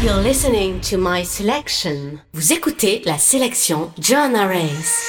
[0.00, 2.20] You're listening to my selection.
[2.32, 5.02] Vous écoutez la sélection Joanna Race.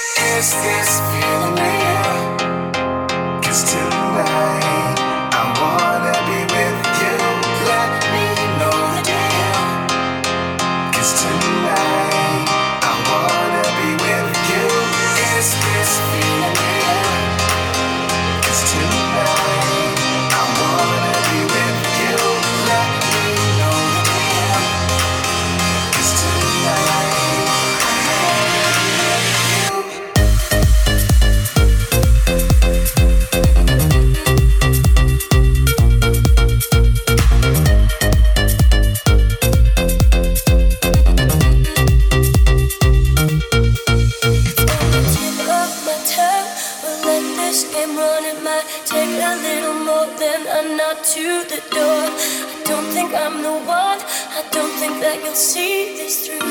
[51.55, 52.03] the door.
[52.51, 53.99] I don't think I'm the one.
[54.39, 56.43] I don't think that you'll see this through.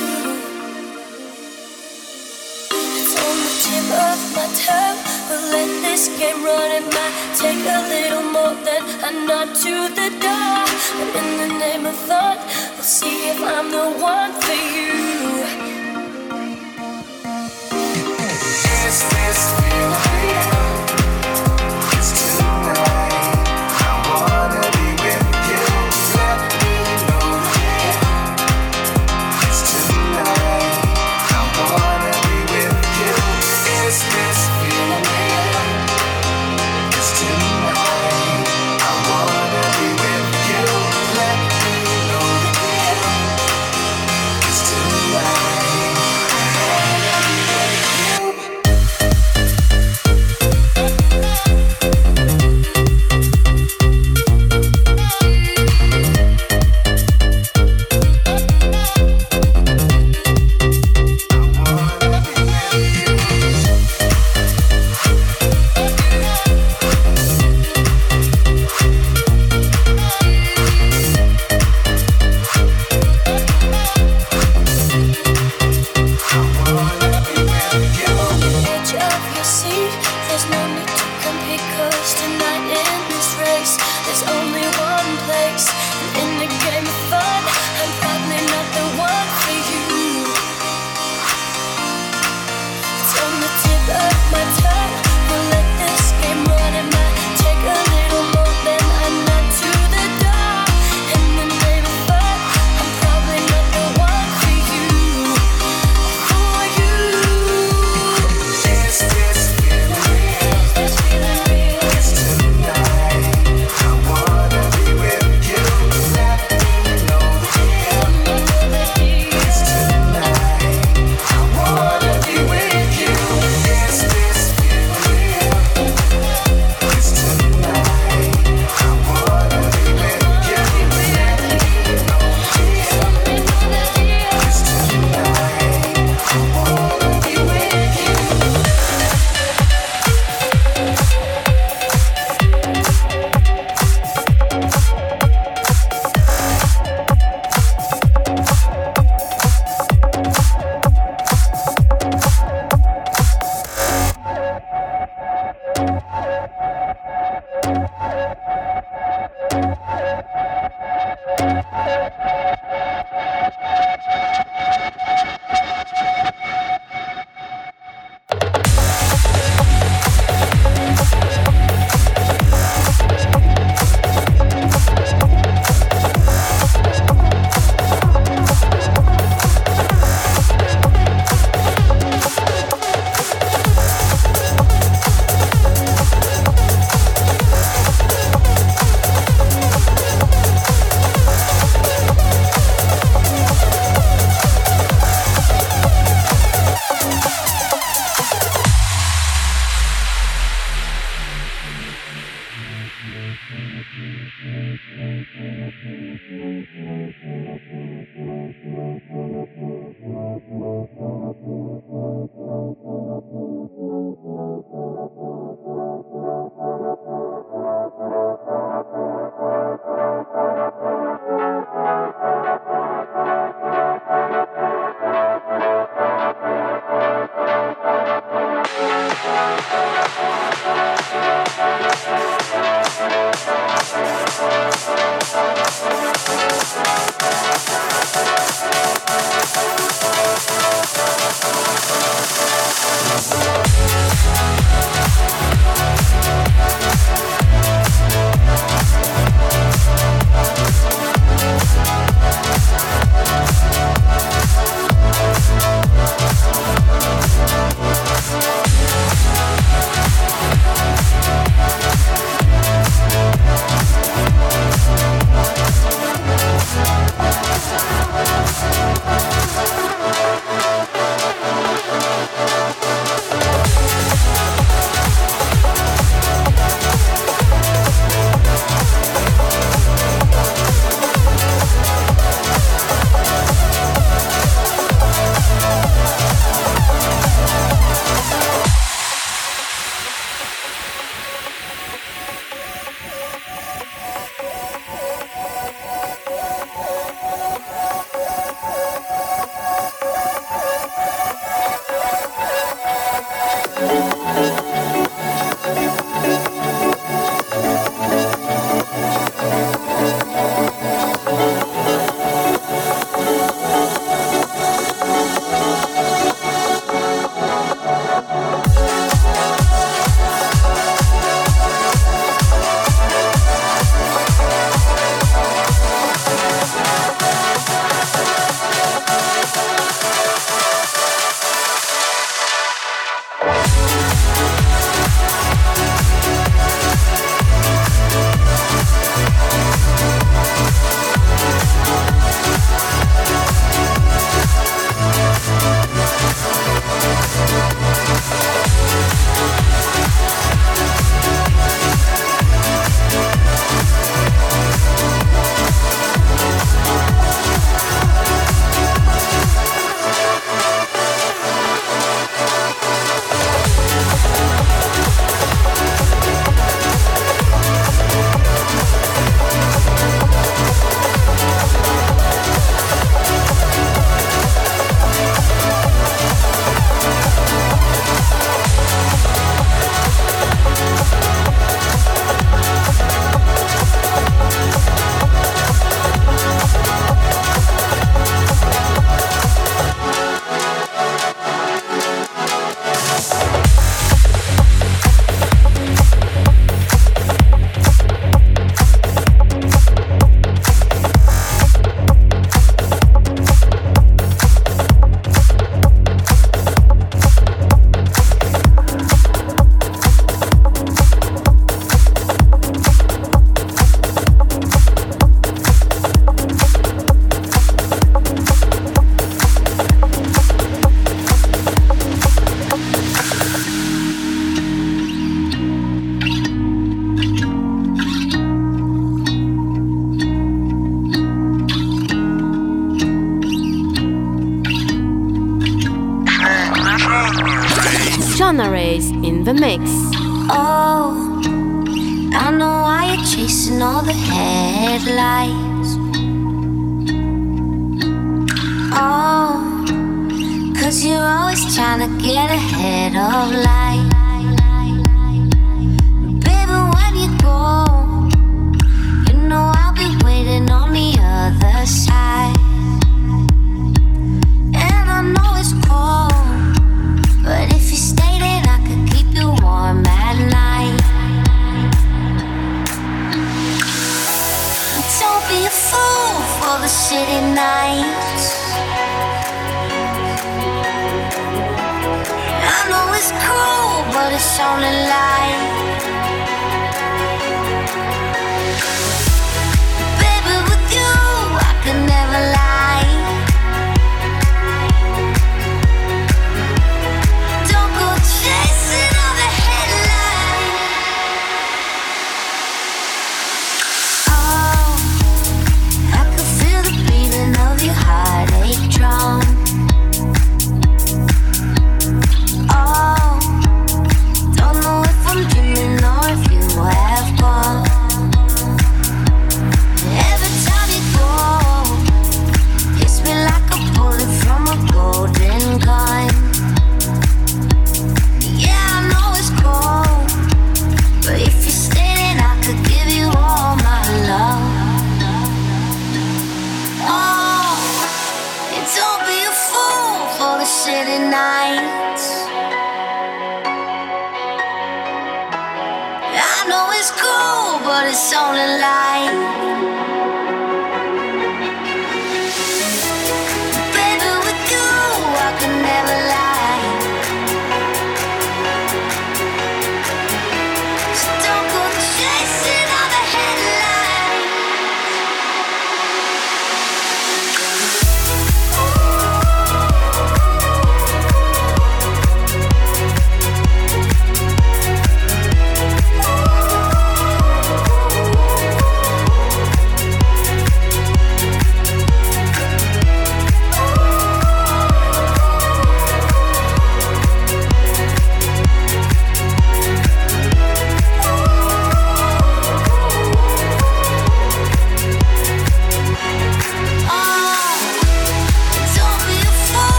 [2.98, 6.70] It's on the tip of my tongue, We'll let this game run.
[6.78, 10.56] It might take a little more than a nod to the door.
[10.96, 12.40] But in the name of thought,
[12.74, 14.92] we'll see if I'm the one for you.
[18.88, 19.63] Is this?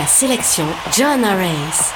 [0.00, 0.64] La sélection
[0.96, 1.92] John Race.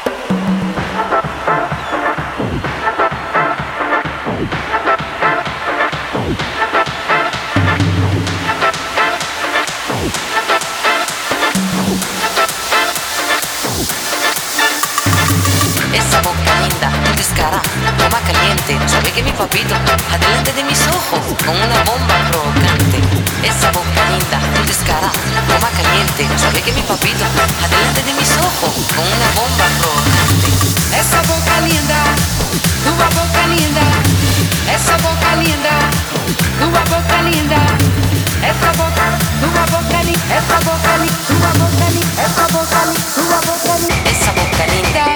[15.94, 17.62] Esa boca linda, descarada,
[17.96, 19.74] toma caliente, sabe que mi papito,
[20.12, 23.13] adelante de mis ojos, con una bomba provocante.
[23.44, 25.12] Esa boca linda, descarada,
[25.46, 27.24] toma caliente, sabe que mi papito,
[27.62, 30.48] adelante de mis ojos, con una bomba provocante.
[30.98, 32.00] Esa boca linda,
[32.83, 33.85] tu boca linda,
[34.72, 35.74] esa boca linda,
[36.59, 37.61] tu boca linda,
[38.40, 39.07] esa boca,
[39.40, 45.13] tu boca linda, esa boca linda, tu boca linda, esa boca linda, esa boca linda.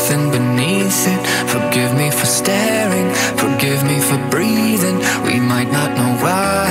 [0.00, 1.20] nothing beneath it.
[1.54, 4.96] Forgive me for staring, forgive me for breathing.
[5.28, 6.64] We might not know why,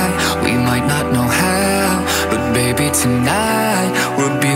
[0.44, 4.49] we might not know how, but baby, tonight we'll be.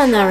[0.00, 0.24] Joanna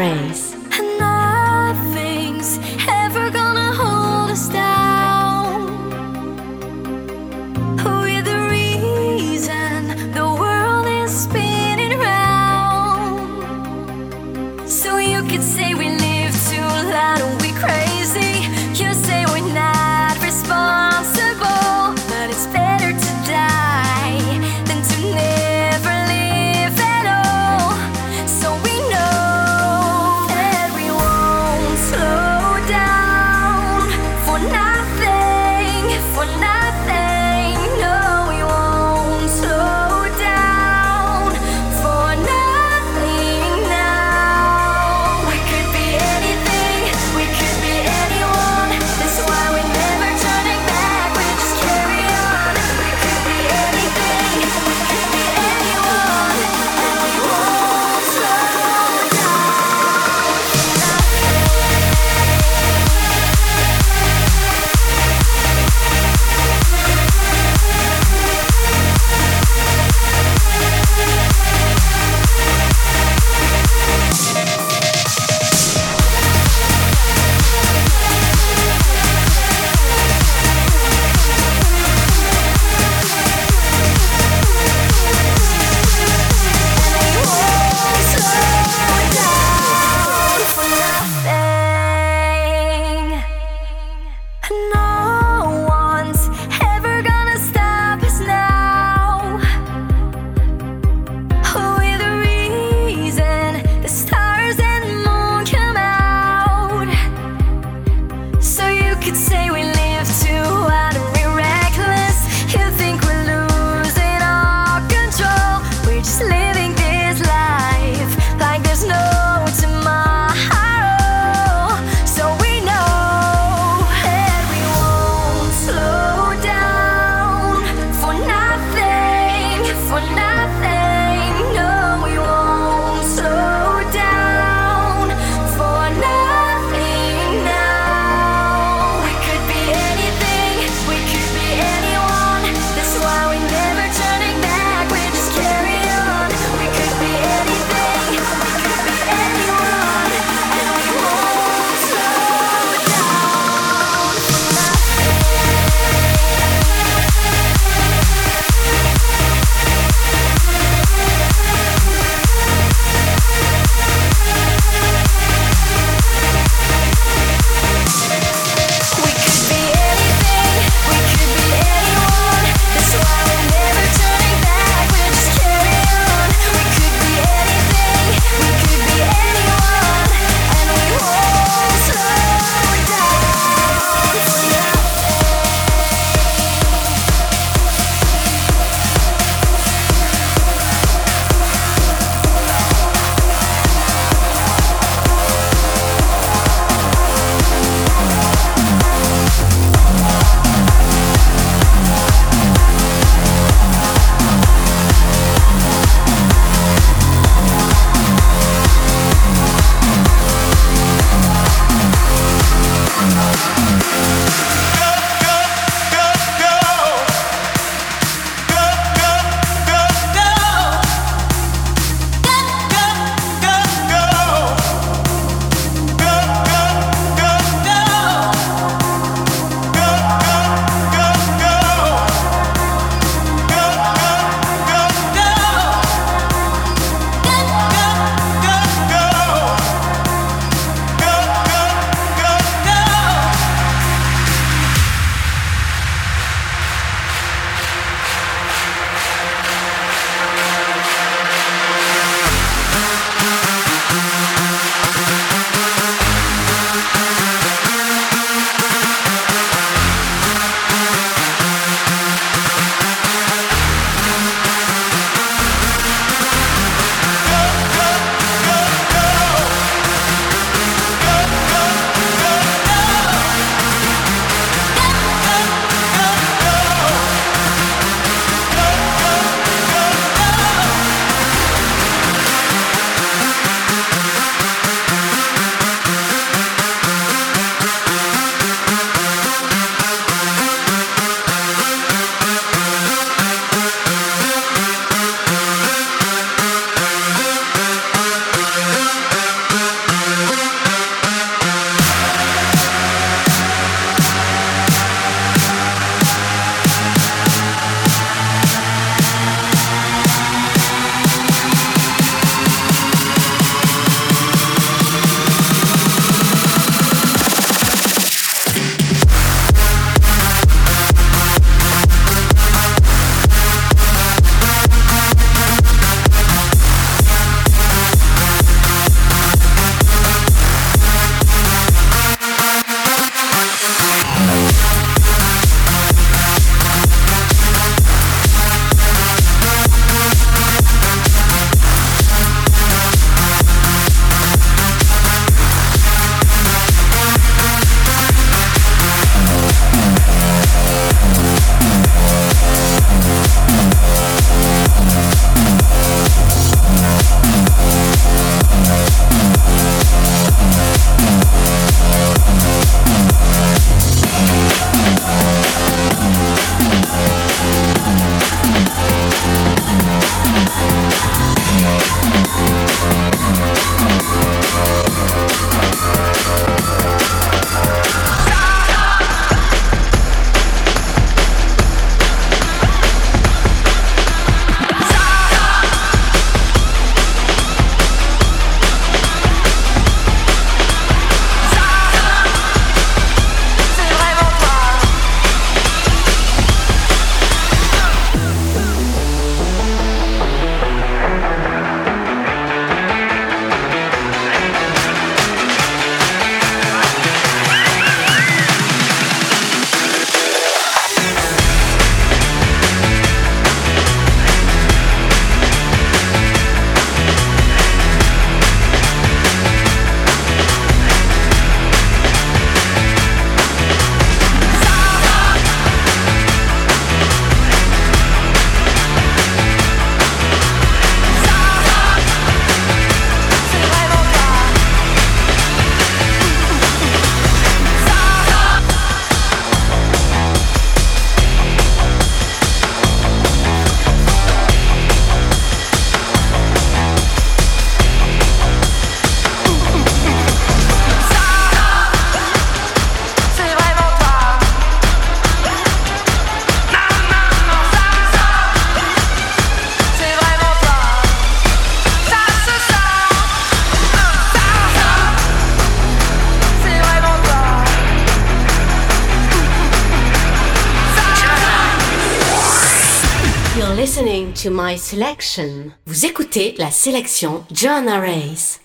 [475.85, 478.58] Vous écoutez la sélection Joanna Race.